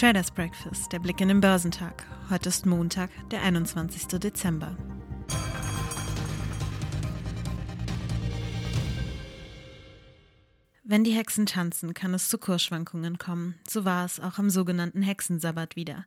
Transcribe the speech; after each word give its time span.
Traders 0.00 0.30
Breakfast, 0.30 0.90
der 0.94 0.98
Blick 0.98 1.20
in 1.20 1.28
den 1.28 1.42
Börsentag. 1.42 2.06
Heute 2.30 2.48
ist 2.48 2.64
Montag, 2.64 3.10
der 3.30 3.42
21. 3.42 4.18
Dezember. 4.18 4.74
Wenn 10.90 11.04
die 11.04 11.12
Hexen 11.12 11.46
tanzen, 11.46 11.94
kann 11.94 12.14
es 12.14 12.28
zu 12.28 12.36
Kursschwankungen 12.36 13.16
kommen. 13.16 13.54
So 13.64 13.84
war 13.84 14.04
es 14.04 14.18
auch 14.18 14.40
am 14.40 14.50
sogenannten 14.50 15.02
Hexensabbat 15.02 15.76
wieder. 15.76 16.04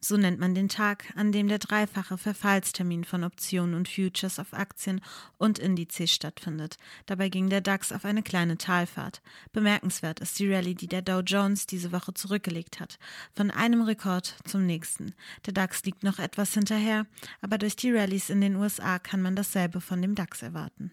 So 0.00 0.16
nennt 0.16 0.40
man 0.40 0.56
den 0.56 0.68
Tag, 0.68 1.04
an 1.14 1.30
dem 1.30 1.46
der 1.46 1.60
dreifache 1.60 2.18
Verfallstermin 2.18 3.04
von 3.04 3.22
Optionen 3.22 3.76
und 3.76 3.88
Futures 3.88 4.40
auf 4.40 4.52
Aktien 4.52 5.00
und 5.38 5.60
Indizes 5.60 6.10
stattfindet. 6.10 6.78
Dabei 7.06 7.28
ging 7.28 7.48
der 7.48 7.60
DAX 7.60 7.92
auf 7.92 8.04
eine 8.04 8.24
kleine 8.24 8.58
Talfahrt. 8.58 9.22
Bemerkenswert 9.52 10.18
ist 10.18 10.36
die 10.40 10.52
Rallye, 10.52 10.74
die 10.74 10.88
der 10.88 11.02
Dow 11.02 11.20
Jones 11.20 11.68
diese 11.68 11.92
Woche 11.92 12.12
zurückgelegt 12.12 12.80
hat. 12.80 12.98
Von 13.36 13.52
einem 13.52 13.82
Rekord 13.82 14.34
zum 14.42 14.66
nächsten. 14.66 15.14
Der 15.46 15.52
DAX 15.52 15.84
liegt 15.84 16.02
noch 16.02 16.18
etwas 16.18 16.54
hinterher, 16.54 17.06
aber 17.40 17.56
durch 17.56 17.76
die 17.76 17.92
Rallyes 17.92 18.30
in 18.30 18.40
den 18.40 18.56
USA 18.56 18.98
kann 18.98 19.22
man 19.22 19.36
dasselbe 19.36 19.80
von 19.80 20.02
dem 20.02 20.16
DAX 20.16 20.42
erwarten. 20.42 20.90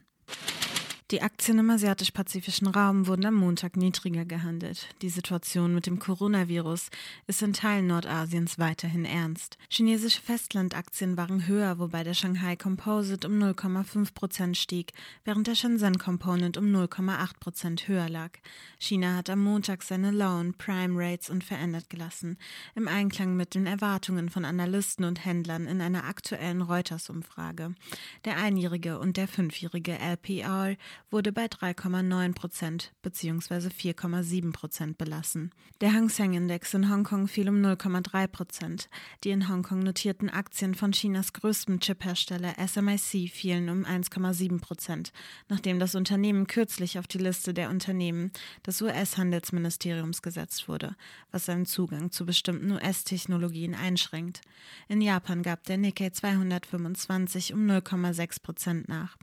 Die 1.11 1.21
Aktien 1.21 1.59
im 1.59 1.69
asiatisch-pazifischen 1.69 2.67
Raum 2.67 3.05
wurden 3.05 3.25
am 3.25 3.33
Montag 3.33 3.75
niedriger 3.75 4.23
gehandelt. 4.23 4.87
Die 5.01 5.09
Situation 5.09 5.75
mit 5.75 5.85
dem 5.85 5.99
Coronavirus 5.99 6.89
ist 7.27 7.41
in 7.41 7.51
Teilen 7.51 7.87
Nordasiens 7.87 8.59
weiterhin 8.59 9.03
ernst. 9.03 9.57
Chinesische 9.67 10.21
Festlandaktien 10.21 11.17
waren 11.17 11.47
höher, 11.47 11.79
wobei 11.79 12.05
der 12.05 12.13
Shanghai 12.13 12.55
Composite 12.55 13.27
um 13.27 13.33
0,5 13.43 14.13
Prozent 14.13 14.55
stieg, 14.55 14.93
während 15.25 15.47
der 15.47 15.55
Shenzhen 15.55 15.97
Component 15.97 16.55
um 16.55 16.73
0,8 16.73 17.39
Prozent 17.41 17.89
höher 17.89 18.07
lag. 18.07 18.31
China 18.79 19.17
hat 19.17 19.29
am 19.29 19.43
Montag 19.43 19.83
seine 19.83 20.11
Loan 20.11 20.53
Prime 20.53 20.93
Rates 20.97 21.29
unverändert 21.29 21.89
gelassen, 21.89 22.37
im 22.73 22.87
Einklang 22.87 23.35
mit 23.35 23.53
den 23.53 23.65
Erwartungen 23.65 24.29
von 24.29 24.45
Analysten 24.45 25.03
und 25.03 25.25
Händlern 25.25 25.67
in 25.67 25.81
einer 25.81 26.05
aktuellen 26.05 26.61
Reuters-Umfrage. 26.61 27.75
Der 28.23 28.37
einjährige 28.37 28.97
und 28.97 29.17
der 29.17 29.27
fünfjährige 29.27 29.99
LPR 29.99 30.77
wurde 31.09 31.31
bei 31.31 31.45
3,9 31.45 32.33
Prozent 32.33 32.93
bzw. 33.01 33.67
4,7 33.67 34.51
Prozent 34.53 34.97
belassen. 34.97 35.51
Der 35.81 35.93
Hang 35.93 36.09
Seng 36.09 36.33
Index 36.33 36.73
in 36.73 36.89
Hongkong 36.89 37.27
fiel 37.27 37.49
um 37.49 37.55
0,3 37.55 38.27
Prozent. 38.27 38.89
Die 39.23 39.31
in 39.31 39.49
Hongkong 39.49 39.79
notierten 39.79 40.29
Aktien 40.29 40.75
von 40.75 40.91
Chinas 40.91 41.33
größtem 41.33 41.79
Chiphersteller 41.79 42.53
SMIC 42.67 43.31
fielen 43.31 43.69
um 43.69 43.85
1,7 43.85 44.59
Prozent, 44.61 45.11
nachdem 45.49 45.79
das 45.79 45.95
Unternehmen 45.95 46.47
kürzlich 46.47 46.99
auf 46.99 47.07
die 47.07 47.17
Liste 47.17 47.53
der 47.53 47.69
Unternehmen 47.69 48.31
des 48.65 48.81
US-Handelsministeriums 48.81 50.21
gesetzt 50.21 50.67
wurde, 50.67 50.95
was 51.31 51.45
seinen 51.45 51.65
Zugang 51.65 52.11
zu 52.11 52.25
bestimmten 52.25 52.71
US-Technologien 52.71 53.73
einschränkt. 53.73 54.41
In 54.87 55.01
Japan 55.01 55.41
gab 55.43 55.63
der 55.63 55.77
Nikkei 55.77 56.11
225 56.11 57.53
um 57.53 57.65
0,6 57.65 58.41
Prozent 58.41 58.89
nach. 58.89 59.17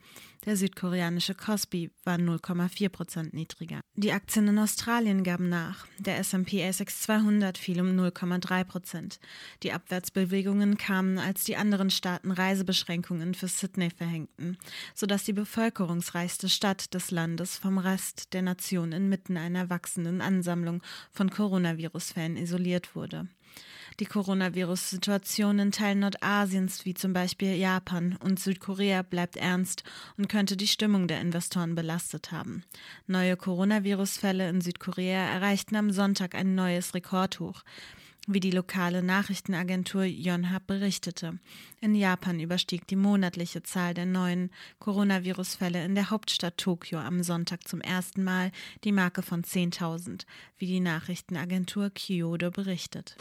Der 0.48 0.56
südkoreanische 0.56 1.34
Kospi 1.34 1.90
war 2.04 2.16
0,4 2.16 2.88
Prozent 2.88 3.34
niedriger. 3.34 3.82
Die 3.96 4.12
Aktien 4.12 4.48
in 4.48 4.58
Australien 4.58 5.22
gaben 5.22 5.50
nach. 5.50 5.86
Der 5.98 6.16
S&P 6.16 6.66
ASX 6.66 7.02
200 7.02 7.58
fiel 7.58 7.82
um 7.82 7.88
0,3 7.88 8.64
Prozent. 8.64 9.20
Die 9.62 9.74
Abwärtsbewegungen 9.74 10.78
kamen, 10.78 11.18
als 11.18 11.44
die 11.44 11.56
anderen 11.58 11.90
Staaten 11.90 12.30
Reisebeschränkungen 12.30 13.34
für 13.34 13.46
Sydney 13.46 13.90
verhängten, 13.90 14.56
sodass 14.94 15.24
die 15.24 15.34
bevölkerungsreichste 15.34 16.48
Stadt 16.48 16.94
des 16.94 17.10
Landes 17.10 17.58
vom 17.58 17.76
Rest 17.76 18.32
der 18.32 18.40
Nation 18.40 18.92
inmitten 18.92 19.36
einer 19.36 19.68
wachsenden 19.68 20.22
Ansammlung 20.22 20.82
von 21.10 21.28
Coronavirus-Fällen 21.28 22.38
isoliert 22.38 22.96
wurde. 22.96 23.28
Die 24.00 24.06
Coronavirus-Situation 24.06 25.58
in 25.58 25.72
Teilen 25.72 26.00
Nordasiens, 26.00 26.84
wie 26.84 26.94
zum 26.94 27.12
Beispiel 27.12 27.54
Japan 27.54 28.16
und 28.22 28.38
Südkorea, 28.38 29.02
bleibt 29.02 29.36
ernst 29.36 29.82
und 30.16 30.28
könnte 30.28 30.56
die 30.56 30.68
Stimmung 30.68 31.08
der 31.08 31.20
Investoren 31.20 31.74
belastet 31.74 32.30
haben. 32.30 32.62
Neue 33.06 33.36
Coronavirus-Fälle 33.36 34.48
in 34.48 34.60
Südkorea 34.60 35.18
erreichten 35.18 35.74
am 35.74 35.90
Sonntag 35.90 36.34
ein 36.34 36.54
neues 36.54 36.94
Rekordhoch 36.94 37.64
wie 38.28 38.40
die 38.40 38.50
lokale 38.50 39.02
Nachrichtenagentur 39.02 40.04
Yonhap 40.04 40.66
berichtete. 40.66 41.38
In 41.80 41.94
Japan 41.94 42.40
überstieg 42.40 42.86
die 42.86 42.96
monatliche 42.96 43.62
Zahl 43.62 43.94
der 43.94 44.06
neuen 44.06 44.50
Coronavirus-Fälle 44.78 45.82
in 45.84 45.94
der 45.94 46.10
Hauptstadt 46.10 46.58
Tokio 46.58 46.98
am 46.98 47.22
Sonntag 47.22 47.66
zum 47.66 47.80
ersten 47.80 48.22
Mal 48.22 48.52
die 48.84 48.92
Marke 48.92 49.22
von 49.22 49.42
10.000, 49.42 50.26
wie 50.58 50.66
die 50.66 50.80
Nachrichtenagentur 50.80 51.90
Kyodo 51.90 52.50
berichtet. 52.50 53.16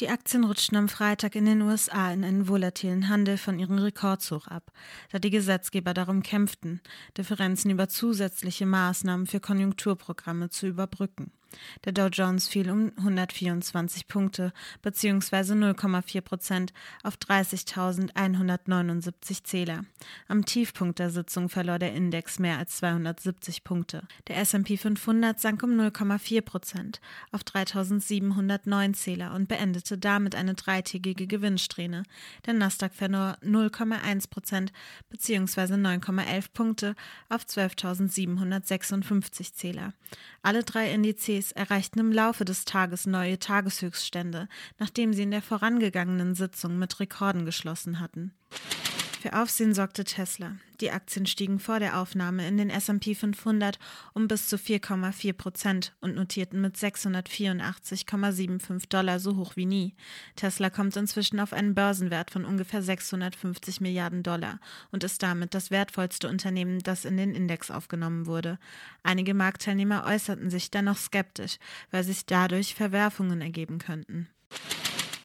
Die 0.00 0.08
Aktien 0.08 0.42
rutschten 0.42 0.76
am 0.76 0.88
Freitag 0.88 1.36
in 1.36 1.44
den 1.44 1.62
USA 1.62 2.12
in 2.12 2.24
einen 2.24 2.48
volatilen 2.48 3.08
Handel 3.08 3.38
von 3.38 3.60
ihrem 3.60 3.78
Rekordshoch 3.78 4.48
ab, 4.48 4.72
da 5.12 5.20
die 5.20 5.30
Gesetzgeber 5.30 5.94
darum 5.94 6.24
kämpften, 6.24 6.80
Differenzen 7.16 7.70
über 7.70 7.88
zusätzliche 7.88 8.66
Maßnahmen 8.66 9.26
für 9.26 9.38
Konjunkturprogramme 9.38 10.50
zu 10.50 10.66
überbrücken. 10.66 11.30
Der 11.84 11.92
Dow 11.92 12.08
Jones 12.08 12.48
fiel 12.48 12.70
um 12.70 12.90
124 12.96 14.08
Punkte 14.08 14.52
bzw. 14.82 15.52
0,4 15.52 16.20
Prozent 16.20 16.72
auf 17.02 17.16
30.179 17.16 19.44
Zähler. 19.44 19.84
Am 20.28 20.44
Tiefpunkt 20.44 20.98
der 20.98 21.08
Sitzung 21.10 21.48
verlor 21.48 21.78
der 21.78 21.94
Index 21.94 22.38
mehr 22.38 22.58
als 22.58 22.76
270 22.78 23.64
Punkte. 23.64 24.06
Der 24.28 24.36
S&P 24.38 24.76
500 24.76 25.40
sank 25.40 25.62
um 25.62 25.70
0,4 25.70 26.42
Prozent 26.42 27.00
auf 27.32 27.40
3.709 27.42 28.92
Zähler 28.94 29.34
und 29.34 29.48
beendete 29.48 29.98
damit 29.98 30.34
eine 30.34 30.54
dreitägige 30.54 31.26
Gewinnsträhne. 31.26 32.04
Der 32.46 32.54
Nasdaq 32.54 32.94
verlor 32.94 33.36
0,1 33.42 34.30
Prozent 34.30 34.72
bzw. 35.10 35.74
9,11 35.74 36.46
Punkte 36.52 36.94
auf 37.28 37.44
12.756 37.44 39.52
Zähler. 39.54 39.92
Alle 40.42 40.62
drei 40.62 40.92
Indizes 40.92 41.43
Indizes 41.44 41.52
erreichten 41.52 42.00
im 42.00 42.12
Laufe 42.12 42.44
des 42.44 42.64
Tages 42.64 43.06
neue 43.06 43.38
Tageshöchststände, 43.38 44.48
nachdem 44.78 45.12
sie 45.12 45.22
in 45.22 45.30
der 45.30 45.42
vorangegangenen 45.42 46.34
Sitzung 46.34 46.78
mit 46.78 46.98
Rekorden 47.00 47.44
geschlossen 47.44 48.00
hatten. 48.00 48.32
Für 49.24 49.40
Aufsehen 49.40 49.72
sorgte 49.72 50.04
Tesla. 50.04 50.56
Die 50.82 50.90
Aktien 50.90 51.24
stiegen 51.24 51.58
vor 51.58 51.78
der 51.78 51.98
Aufnahme 51.98 52.46
in 52.46 52.58
den 52.58 52.68
S&P 52.68 53.14
500 53.14 53.78
um 54.12 54.28
bis 54.28 54.50
zu 54.50 54.56
4,4 54.56 55.32
Prozent 55.32 55.94
und 56.02 56.14
notierten 56.14 56.60
mit 56.60 56.76
684,75 56.76 58.90
Dollar 58.90 59.20
so 59.20 59.36
hoch 59.36 59.56
wie 59.56 59.64
nie. 59.64 59.94
Tesla 60.36 60.68
kommt 60.68 60.94
inzwischen 60.96 61.40
auf 61.40 61.54
einen 61.54 61.74
Börsenwert 61.74 62.30
von 62.30 62.44
ungefähr 62.44 62.82
650 62.82 63.80
Milliarden 63.80 64.22
Dollar 64.22 64.60
und 64.92 65.04
ist 65.04 65.22
damit 65.22 65.54
das 65.54 65.70
wertvollste 65.70 66.28
Unternehmen, 66.28 66.80
das 66.80 67.06
in 67.06 67.16
den 67.16 67.34
Index 67.34 67.70
aufgenommen 67.70 68.26
wurde. 68.26 68.58
Einige 69.04 69.32
Marktteilnehmer 69.32 70.04
äußerten 70.04 70.50
sich 70.50 70.70
dennoch 70.70 70.98
skeptisch, 70.98 71.56
weil 71.90 72.04
sich 72.04 72.26
dadurch 72.26 72.74
Verwerfungen 72.74 73.40
ergeben 73.40 73.78
könnten. 73.78 74.28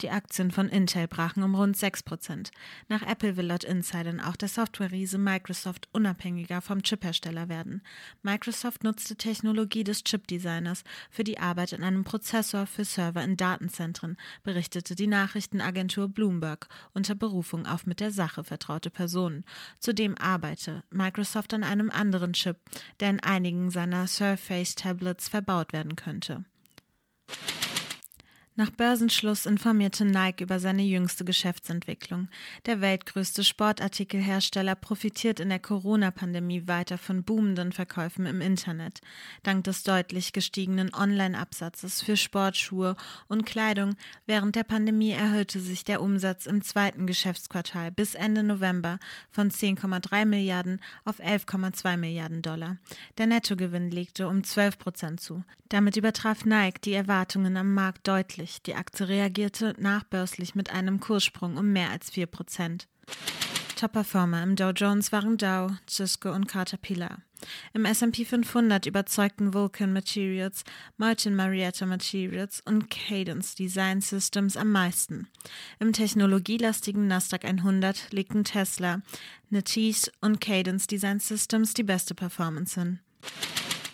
Die 0.01 0.11
Aktien 0.11 0.51
von 0.51 0.69
Intel 0.69 1.09
brachen 1.09 1.43
um 1.43 1.55
rund 1.55 1.75
6 1.75 2.03
Prozent. 2.03 2.51
Nach 2.87 3.01
Apple 3.01 3.35
will 3.35 3.47
laut 3.47 3.65
Insidern 3.65 4.21
auch 4.21 4.37
der 4.37 4.47
Software-Riese 4.47 5.17
Microsoft 5.17 5.89
unabhängiger 5.91 6.61
vom 6.61 6.83
Chiphersteller 6.83 7.49
werden. 7.49 7.81
Microsoft 8.23 8.85
nutzte 8.85 9.17
Technologie 9.17 9.83
des 9.83 10.05
Chipdesigners 10.05 10.85
für 11.09 11.25
die 11.25 11.39
Arbeit 11.39 11.73
an 11.73 11.83
einem 11.83 12.05
Prozessor 12.05 12.65
für 12.65 12.85
Server 12.85 13.21
in 13.21 13.35
Datenzentren, 13.35 14.15
berichtete 14.43 14.95
die 14.95 15.07
Nachrichtenagentur 15.07 16.07
Bloomberg 16.07 16.69
unter 16.93 17.15
Berufung 17.15 17.65
auf 17.65 17.85
mit 17.85 17.99
der 17.99 18.11
Sache 18.11 18.45
vertraute 18.45 18.91
Personen. 18.91 19.43
Zudem 19.79 20.17
arbeite 20.17 20.83
Microsoft 20.91 21.53
an 21.53 21.65
einem 21.65 21.89
anderen 21.89 22.31
Chip, 22.31 22.55
der 23.01 23.09
in 23.09 23.19
einigen 23.19 23.69
seiner 23.69 24.07
Surface-Tablets 24.07 25.27
verbaut 25.27 25.73
werden 25.73 25.97
könnte. 25.97 26.45
Nach 28.59 28.71
Börsenschluss 28.71 29.45
informierte 29.45 30.03
Nike 30.03 30.43
über 30.43 30.59
seine 30.59 30.81
jüngste 30.81 31.23
Geschäftsentwicklung. 31.23 32.27
Der 32.65 32.81
weltgrößte 32.81 33.45
Sportartikelhersteller 33.45 34.75
profitiert 34.75 35.39
in 35.39 35.47
der 35.47 35.59
Corona-Pandemie 35.59 36.67
weiter 36.67 36.97
von 36.97 37.23
boomenden 37.23 37.71
Verkäufen 37.71 38.25
im 38.25 38.41
Internet. 38.41 38.99
Dank 39.43 39.63
des 39.63 39.83
deutlich 39.83 40.33
gestiegenen 40.33 40.93
Online-Absatzes 40.93 42.01
für 42.01 42.17
Sportschuhe 42.17 42.97
und 43.29 43.45
Kleidung 43.45 43.95
während 44.25 44.57
der 44.57 44.65
Pandemie 44.65 45.11
erhöhte 45.11 45.61
sich 45.61 45.85
der 45.85 46.01
Umsatz 46.01 46.45
im 46.45 46.61
zweiten 46.61 47.07
Geschäftsquartal 47.07 47.91
bis 47.91 48.13
Ende 48.13 48.43
November 48.43 48.99
von 49.31 49.51
10,3 49.51 50.25
Milliarden 50.25 50.81
auf 51.05 51.21
11,2 51.21 51.95
Milliarden 51.95 52.41
Dollar. 52.41 52.75
Der 53.19 53.27
Nettogewinn 53.27 53.89
legte 53.89 54.27
um 54.27 54.43
12 54.43 54.77
Prozent 54.77 55.21
zu. 55.21 55.45
Damit 55.69 55.97
übertraf 55.97 56.45
Nike 56.45 56.81
die 56.81 56.93
Erwartungen 56.93 57.55
am 57.55 57.75
Markt 57.75 58.07
deutlich 58.07 58.48
deutlich. 58.49 58.61
Die 58.63 58.75
Aktie 58.75 59.07
reagierte 59.07 59.75
nachbörslich 59.77 60.55
mit 60.55 60.71
einem 60.71 60.99
Kurssprung 60.99 61.57
um 61.57 61.71
mehr 61.71 61.91
als 61.91 62.09
4 62.09 62.27
Prozent. 62.27 62.87
Top-Performer 63.75 64.43
im 64.43 64.55
Dow 64.57 64.71
Jones 64.71 65.11
waren 65.13 65.37
Dow, 65.37 65.71
Cisco 65.87 66.31
und 66.33 66.47
Caterpillar. 66.47 67.19
Im 67.73 67.85
S&P 67.85 68.25
500 68.25 68.85
überzeugten 68.85 69.53
Vulcan 69.53 69.93
Materials, 69.93 70.65
Martin 70.97 71.33
Marietta 71.33 71.85
Materials 71.85 72.61
und 72.65 72.89
Cadence 72.89 73.55
Design 73.55 74.01
Systems 74.01 74.57
am 74.57 74.73
meisten. 74.73 75.29
Im 75.79 75.93
technologielastigen 75.93 77.07
Nasdaq 77.07 77.45
100 77.45 78.11
legten 78.11 78.43
Tesla, 78.43 79.01
Netese 79.49 80.11
und 80.19 80.41
Cadence 80.41 80.87
Design 80.87 81.21
Systems 81.21 81.73
die 81.73 81.83
beste 81.83 82.13
Performance 82.13 82.77
hin. 82.77 82.99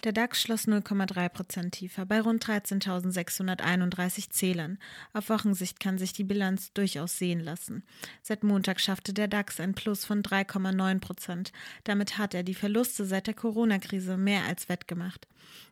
Der 0.06 0.13
DAX 0.13 0.40
schloss 0.40 0.68
0,3 0.68 1.30
Prozent 1.30 1.74
tiefer 1.74 2.06
bei 2.06 2.22
rund 2.22 2.46
13.631 2.46 4.30
Zählern. 4.30 4.78
Auf 5.13 5.30
Wochensicht 5.30 5.80
kann 5.80 5.98
sich 5.98 6.13
die 6.13 6.24
Bilanz 6.24 6.72
durchaus 6.74 7.18
sehen 7.18 7.40
lassen. 7.40 7.81
Seit 8.22 8.44
Montag 8.44 8.80
schaffte 8.80 9.16
der 9.16 9.28
DAX 9.28 9.60
ein 9.60 9.74
Plus 9.74 10.06
von 10.06 10.22
3,9 10.22 11.00
Prozent. 11.00 11.52
Damit 11.86 12.19
hat 12.19 12.36
er 12.36 12.44
die 12.44 12.54
Verluste 12.54 13.04
seit 13.04 13.25
der 13.25 13.34
Corona-Krise 13.34 14.16
mehr 14.16 14.44
als 14.44 14.69
wettgemacht. 14.69 15.28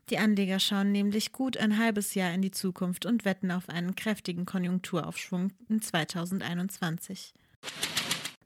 Die 0.10 0.18
Anleger 0.18 0.60
schauen 0.60 0.92
nämlich 0.92 1.32
gut 1.32 1.56
ein 1.56 1.78
halbes 1.78 2.16
Jahr 2.16 2.34
in 2.34 2.42
die 2.42 2.50
Zukunft 2.50 3.06
und 3.06 3.26
wetten 3.26 3.52
auf 3.52 3.70
einen 3.70 3.96
kräftigen 3.96 4.48
Konjunkturaufschwung 4.48 5.52
in 5.70 5.80
2021. 5.80 7.36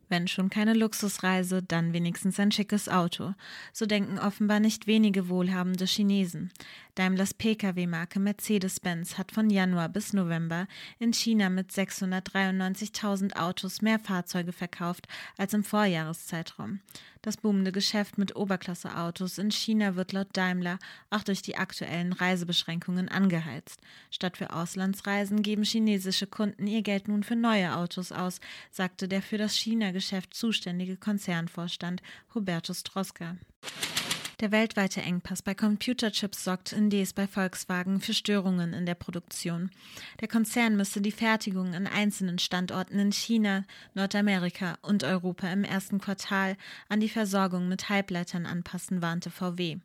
Wenn 0.09 0.27
schon 0.27 0.49
keine 0.49 0.73
Luxusreise, 0.73 1.61
dann 1.61 1.93
wenigstens 1.93 2.39
ein 2.39 2.51
schickes 2.51 2.87
Auto. 2.87 3.33
So 3.73 3.85
denken 3.85 4.19
offenbar 4.19 4.59
nicht 4.59 4.87
wenige 4.87 5.27
wohlhabende 5.27 5.85
Chinesen. 5.85 6.51
Daimlers 6.95 7.33
Pkw-Marke 7.33 8.19
Mercedes-Benz 8.19 9.17
hat 9.17 9.31
von 9.31 9.49
Januar 9.49 9.89
bis 9.89 10.13
November 10.13 10.67
in 10.99 11.13
China 11.13 11.49
mit 11.49 11.71
693.000 11.71 13.35
Autos 13.35 13.81
mehr 13.81 13.99
Fahrzeuge 13.99 14.53
verkauft 14.53 15.07
als 15.37 15.53
im 15.53 15.63
Vorjahreszeitraum. 15.63 16.79
Das 17.21 17.37
boomende 17.37 17.71
Geschäft 17.71 18.17
mit 18.17 18.35
Oberklasse-Autos 18.35 19.37
in 19.37 19.51
China 19.51 19.95
wird 19.95 20.13
laut 20.13 20.29
Daimler 20.33 20.79
auch 21.09 21.23
durch 21.23 21.41
die 21.41 21.57
aktuellen 21.57 22.13
Reisebeschränkungen 22.13 23.09
angeheizt. 23.09 23.81
Statt 24.11 24.37
für 24.37 24.53
Auslandsreisen 24.53 25.41
geben 25.41 25.63
chinesische 25.63 26.27
Kunden 26.27 26.67
ihr 26.67 26.81
Geld 26.81 27.07
nun 27.07 27.23
für 27.23 27.35
neue 27.35 27.75
Autos 27.75 28.11
aus, 28.11 28.39
sagte 28.71 29.07
der 29.07 29.21
für 29.21 29.37
das 29.37 29.55
China-Geschäft 29.55 30.33
zuständige 30.33 30.97
Konzernvorstand 30.97 32.01
Hubertus 32.33 32.83
Troska. 32.83 33.35
Der 34.39 34.51
weltweite 34.51 35.01
Engpass 35.01 35.41
bei 35.41 35.55
Computerchips 35.55 36.43
sorgt 36.43 36.71
indes 36.71 37.13
bei 37.13 37.25
Volkswagen 37.25 37.99
für 37.99 38.13
Störungen 38.13 38.71
in 38.73 38.85
der 38.85 38.93
Produktion. 38.93 39.71
Der 40.21 40.27
Konzern 40.27 40.77
müsse 40.77 41.01
die 41.01 41.11
Fertigung 41.11 41.73
an 41.73 41.87
einzelnen 41.87 42.37
Standorten 42.37 42.99
in 42.99 43.11
China, 43.11 43.63
Nordamerika 43.95 44.77
und 44.83 45.03
Europa 45.03 45.51
im 45.51 45.63
ersten 45.63 45.99
Quartal 45.99 46.55
an 46.87 46.99
die 46.99 47.09
Versorgung 47.09 47.67
mit 47.67 47.89
Halbleitern 47.89 48.45
anpassen, 48.45 49.01
warnte 49.01 49.31
VW. 49.31 49.77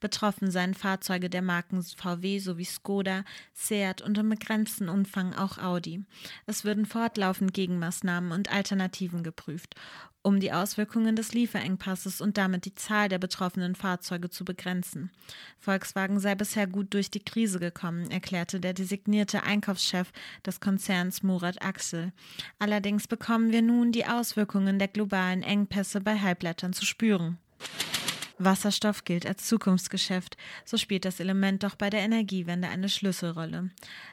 Betroffen 0.00 0.50
seien 0.50 0.74
Fahrzeuge 0.74 1.30
der 1.30 1.42
Marken 1.42 1.80
VW 1.80 2.40
sowie 2.40 2.64
Skoda, 2.64 3.22
Seat 3.54 4.02
und 4.02 4.18
im 4.18 4.28
begrenzten 4.28 4.88
Umfang 4.88 5.34
auch 5.34 5.58
Audi. 5.58 6.02
Es 6.46 6.64
würden 6.64 6.84
fortlaufend 6.84 7.54
Gegenmaßnahmen 7.54 8.32
und 8.32 8.52
Alternativen 8.52 9.22
geprüft 9.22 9.76
um 10.22 10.40
die 10.40 10.52
Auswirkungen 10.52 11.16
des 11.16 11.32
Lieferengpasses 11.32 12.20
und 12.20 12.36
damit 12.36 12.64
die 12.64 12.74
Zahl 12.74 13.08
der 13.08 13.18
betroffenen 13.18 13.74
Fahrzeuge 13.74 14.28
zu 14.28 14.44
begrenzen. 14.44 15.10
Volkswagen 15.58 16.20
sei 16.20 16.34
bisher 16.34 16.66
gut 16.66 16.92
durch 16.92 17.10
die 17.10 17.24
Krise 17.24 17.58
gekommen, 17.58 18.10
erklärte 18.10 18.60
der 18.60 18.74
designierte 18.74 19.42
Einkaufschef 19.42 20.12
des 20.44 20.60
Konzerns 20.60 21.22
Murat 21.22 21.62
Axel. 21.62 22.12
Allerdings 22.58 23.06
bekommen 23.06 23.52
wir 23.52 23.62
nun 23.62 23.92
die 23.92 24.06
Auswirkungen 24.06 24.78
der 24.78 24.88
globalen 24.88 25.42
Engpässe 25.42 26.00
bei 26.00 26.18
Halbleitern 26.18 26.72
zu 26.72 26.84
spüren. 26.84 27.38
Wasserstoff 28.38 29.04
gilt 29.04 29.26
als 29.26 29.46
Zukunftsgeschäft, 29.46 30.36
so 30.64 30.76
spielt 30.78 31.04
das 31.04 31.20
Element 31.20 31.62
doch 31.62 31.76
bei 31.76 31.90
der 31.90 32.00
Energiewende 32.00 32.68
eine 32.68 32.88
Schlüsselrolle. 32.88 33.70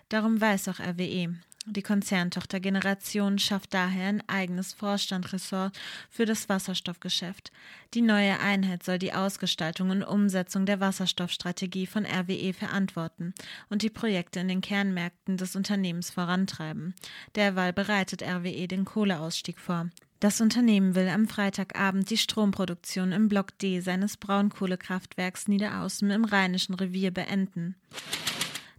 Darum 0.09 0.39
weiß 0.39 0.67
auch 0.67 0.79
RWE. 0.79 1.35
Die 1.69 1.81
Konzerntochter 1.81 2.61
Generation 2.61 3.39
schafft 3.39 3.73
daher 3.73 4.07
ein 4.07 4.23
eigenes 4.27 4.71
Vorstandressort 4.71 5.77
für 6.09 6.25
das 6.25 6.47
Wasserstoffgeschäft. 6.47 7.51
Die 7.93 8.01
neue 8.01 8.39
Einheit 8.39 8.83
soll 8.83 8.99
die 8.99 9.11
Ausgestaltung 9.11 9.89
und 9.89 10.03
Umsetzung 10.03 10.65
der 10.65 10.79
Wasserstoffstrategie 10.79 11.85
von 11.85 12.05
RWE 12.05 12.53
verantworten 12.53 13.33
und 13.69 13.81
die 13.81 13.89
Projekte 13.89 14.39
in 14.39 14.47
den 14.47 14.61
Kernmärkten 14.61 15.35
des 15.35 15.57
Unternehmens 15.57 16.09
vorantreiben. 16.09 16.95
Derweil 17.35 17.73
bereitet 17.73 18.23
RWE 18.23 18.69
den 18.69 18.85
Kohleausstieg 18.85 19.59
vor. 19.59 19.89
Das 20.21 20.39
Unternehmen 20.39 20.95
will 20.95 21.09
am 21.09 21.27
Freitagabend 21.27 22.09
die 22.09 22.17
Stromproduktion 22.17 23.11
im 23.11 23.27
Block 23.27 23.57
D 23.59 23.81
seines 23.81 24.15
Braunkohlekraftwerks 24.15 25.49
Niederaußen 25.49 26.09
im 26.11 26.23
Rheinischen 26.23 26.75
Revier 26.75 27.11
beenden. 27.11 27.75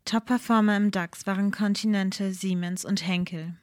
Top-Performer 0.09 0.77
im 0.79 0.91
DAX 0.91 1.27
waren 1.27 1.51
Continental, 1.51 2.33
Siemens 2.33 2.87
und 2.87 3.07
Henkel. 3.07 3.55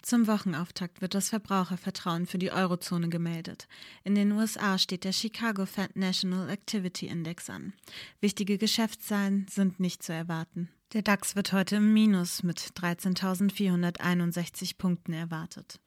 Zum 0.00 0.26
Wochenauftakt 0.26 1.02
wird 1.02 1.12
das 1.12 1.28
Verbrauchervertrauen 1.28 2.24
für 2.24 2.38
die 2.38 2.50
Eurozone 2.50 3.10
gemeldet. 3.10 3.68
In 4.02 4.14
den 4.14 4.32
USA 4.32 4.78
steht 4.78 5.04
der 5.04 5.12
Chicago 5.12 5.66
Fed 5.66 5.96
National 5.96 6.48
Activity 6.48 7.08
Index 7.08 7.50
an. 7.50 7.74
Wichtige 8.22 8.56
Geschäftszahlen 8.56 9.44
sind 9.50 9.80
nicht 9.80 10.02
zu 10.02 10.14
erwarten. 10.14 10.70
Der 10.94 11.02
DAX 11.02 11.36
wird 11.36 11.52
heute 11.52 11.76
im 11.76 11.92
Minus 11.92 12.42
mit 12.42 12.58
13.461 12.58 14.78
Punkten 14.78 15.12
erwartet. 15.12 15.78